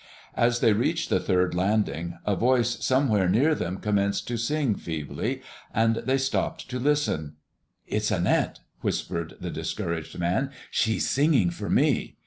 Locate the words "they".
0.61-0.73, 5.97-6.17